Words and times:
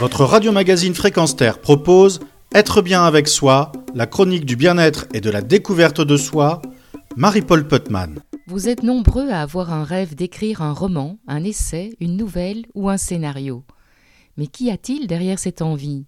Votre 0.00 0.24
radio-magazine 0.24 0.94
Fréquence 0.94 1.34
Terre 1.34 1.60
propose 1.60 2.20
Être 2.54 2.82
bien 2.82 3.02
avec 3.02 3.26
soi, 3.26 3.72
la 3.96 4.06
chronique 4.06 4.46
du 4.46 4.54
bien-être 4.54 5.06
et 5.12 5.20
de 5.20 5.28
la 5.28 5.42
découverte 5.42 6.00
de 6.00 6.16
soi, 6.16 6.62
Marie-Paul 7.16 7.66
Putman. 7.66 8.20
Vous 8.46 8.68
êtes 8.68 8.84
nombreux 8.84 9.28
à 9.30 9.42
avoir 9.42 9.72
un 9.72 9.82
rêve 9.82 10.14
d'écrire 10.14 10.62
un 10.62 10.72
roman, 10.72 11.18
un 11.26 11.42
essai, 11.42 11.96
une 11.98 12.16
nouvelle 12.16 12.66
ou 12.74 12.88
un 12.88 12.96
scénario. 12.96 13.64
Mais 14.36 14.46
qu'y 14.46 14.70
a-t-il 14.70 15.08
derrière 15.08 15.40
cette 15.40 15.62
envie? 15.62 16.06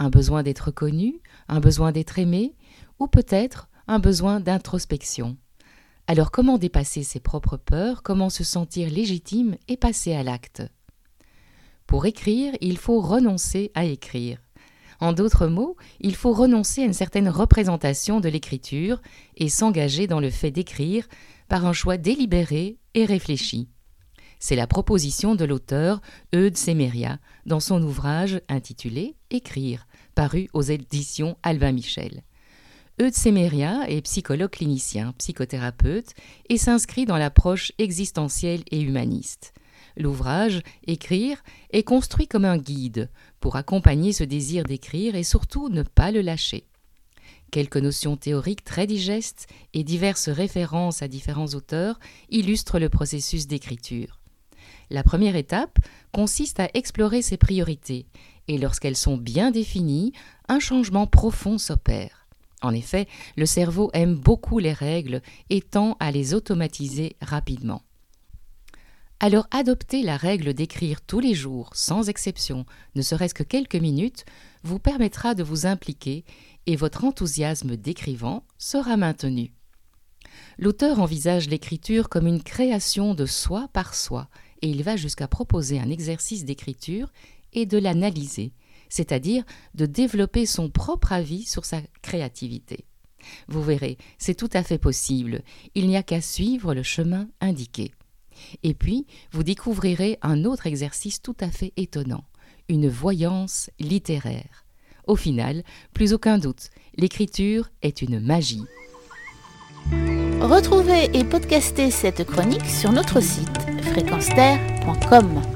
Un 0.00 0.10
besoin 0.10 0.42
d'être 0.42 0.72
connu, 0.72 1.20
un 1.48 1.60
besoin 1.60 1.92
d'être 1.92 2.18
aimé, 2.18 2.56
ou 2.98 3.06
peut-être 3.06 3.68
un 3.86 4.00
besoin 4.00 4.40
d'introspection? 4.40 5.36
Alors 6.08 6.32
comment 6.32 6.58
dépasser 6.58 7.04
ses 7.04 7.20
propres 7.20 7.58
peurs, 7.58 8.02
comment 8.02 8.28
se 8.28 8.42
sentir 8.42 8.90
légitime 8.90 9.54
et 9.68 9.76
passer 9.76 10.14
à 10.14 10.24
l'acte? 10.24 10.62
Pour 11.86 12.06
écrire, 12.06 12.54
il 12.60 12.78
faut 12.78 13.00
renoncer 13.00 13.70
à 13.74 13.84
écrire. 13.84 14.38
En 15.00 15.12
d'autres 15.12 15.46
mots, 15.46 15.76
il 16.00 16.14
faut 16.14 16.32
renoncer 16.32 16.82
à 16.82 16.86
une 16.86 16.92
certaine 16.92 17.28
représentation 17.28 18.20
de 18.20 18.28
l'écriture 18.28 19.00
et 19.36 19.48
s'engager 19.48 20.06
dans 20.06 20.20
le 20.20 20.30
fait 20.30 20.50
d'écrire 20.50 21.06
par 21.48 21.66
un 21.66 21.72
choix 21.72 21.96
délibéré 21.96 22.78
et 22.94 23.04
réfléchi. 23.04 23.68
C'est 24.38 24.56
la 24.56 24.66
proposition 24.66 25.34
de 25.34 25.44
l'auteur 25.44 26.00
Eudes 26.34 26.56
Semeria 26.56 27.18
dans 27.46 27.60
son 27.60 27.82
ouvrage 27.82 28.40
intitulé 28.48 29.16
Écrire, 29.30 29.86
paru 30.14 30.48
aux 30.52 30.62
éditions 30.62 31.36
Albin 31.42 31.72
Michel. 31.72 32.22
Eudes 33.00 33.14
Semeria 33.14 33.88
est 33.88 34.02
psychologue 34.02 34.50
clinicien, 34.50 35.12
psychothérapeute 35.18 36.14
et 36.48 36.58
s'inscrit 36.58 37.06
dans 37.06 37.16
l'approche 37.16 37.72
existentielle 37.78 38.62
et 38.70 38.80
humaniste. 38.80 39.54
L'ouvrage 39.96 40.60
Écrire 40.86 41.42
est 41.70 41.84
construit 41.84 42.26
comme 42.26 42.44
un 42.44 42.58
guide 42.58 43.10
pour 43.40 43.56
accompagner 43.56 44.12
ce 44.12 44.24
désir 44.24 44.64
d'écrire 44.64 45.14
et 45.14 45.22
surtout 45.22 45.68
ne 45.68 45.82
pas 45.82 46.10
le 46.10 46.20
lâcher. 46.20 46.64
Quelques 47.50 47.76
notions 47.76 48.16
théoriques 48.16 48.64
très 48.64 48.86
digestes 48.86 49.46
et 49.74 49.84
diverses 49.84 50.28
références 50.28 51.02
à 51.02 51.08
différents 51.08 51.54
auteurs 51.54 52.00
illustrent 52.28 52.80
le 52.80 52.88
processus 52.88 53.46
d'écriture. 53.46 54.18
La 54.90 55.04
première 55.04 55.36
étape 55.36 55.78
consiste 56.12 56.58
à 56.58 56.68
explorer 56.74 57.22
ses 57.22 57.36
priorités, 57.36 58.06
et 58.48 58.58
lorsqu'elles 58.58 58.96
sont 58.96 59.16
bien 59.16 59.50
définies, 59.50 60.12
un 60.48 60.58
changement 60.58 61.06
profond 61.06 61.58
s'opère. 61.58 62.26
En 62.60 62.72
effet, 62.72 63.06
le 63.36 63.46
cerveau 63.46 63.90
aime 63.92 64.14
beaucoup 64.14 64.58
les 64.58 64.72
règles 64.72 65.22
et 65.50 65.60
tend 65.60 65.96
à 66.00 66.10
les 66.10 66.34
automatiser 66.34 67.16
rapidement. 67.20 67.82
Alors 69.26 69.46
adopter 69.50 70.02
la 70.02 70.18
règle 70.18 70.52
d'écrire 70.52 71.00
tous 71.00 71.18
les 71.18 71.32
jours, 71.32 71.70
sans 71.72 72.10
exception, 72.10 72.66
ne 72.94 73.00
serait-ce 73.00 73.32
que 73.32 73.42
quelques 73.42 73.74
minutes, 73.74 74.26
vous 74.64 74.78
permettra 74.78 75.34
de 75.34 75.42
vous 75.42 75.64
impliquer 75.64 76.26
et 76.66 76.76
votre 76.76 77.04
enthousiasme 77.04 77.74
d'écrivant 77.74 78.44
sera 78.58 78.98
maintenu. 78.98 79.54
L'auteur 80.58 81.00
envisage 81.00 81.48
l'écriture 81.48 82.10
comme 82.10 82.26
une 82.26 82.42
création 82.42 83.14
de 83.14 83.24
soi 83.24 83.70
par 83.72 83.94
soi, 83.94 84.28
et 84.60 84.68
il 84.68 84.82
va 84.82 84.96
jusqu'à 84.96 85.26
proposer 85.26 85.80
un 85.80 85.88
exercice 85.88 86.44
d'écriture 86.44 87.10
et 87.54 87.64
de 87.64 87.78
l'analyser, 87.78 88.52
c'est-à-dire 88.90 89.42
de 89.74 89.86
développer 89.86 90.44
son 90.44 90.68
propre 90.68 91.12
avis 91.12 91.44
sur 91.44 91.64
sa 91.64 91.80
créativité. 92.02 92.84
Vous 93.48 93.62
verrez, 93.62 93.96
c'est 94.18 94.34
tout 94.34 94.50
à 94.52 94.62
fait 94.62 94.76
possible, 94.76 95.40
il 95.74 95.88
n'y 95.88 95.96
a 95.96 96.02
qu'à 96.02 96.20
suivre 96.20 96.74
le 96.74 96.82
chemin 96.82 97.26
indiqué. 97.40 97.90
Et 98.62 98.74
puis, 98.74 99.06
vous 99.32 99.42
découvrirez 99.42 100.18
un 100.22 100.44
autre 100.44 100.66
exercice 100.66 101.20
tout 101.20 101.36
à 101.40 101.50
fait 101.50 101.72
étonnant, 101.76 102.24
une 102.68 102.88
voyance 102.88 103.70
littéraire. 103.78 104.64
Au 105.06 105.16
final, 105.16 105.62
plus 105.92 106.12
aucun 106.12 106.38
doute, 106.38 106.70
l'écriture 106.96 107.70
est 107.82 108.02
une 108.02 108.20
magie. 108.20 108.64
Retrouvez 110.40 111.10
et 111.12 111.24
podcastez 111.24 111.90
cette 111.90 112.24
chronique 112.24 112.66
sur 112.66 112.92
notre 112.92 113.20
site 113.20 113.48
fréquenceterre.com. 113.82 115.53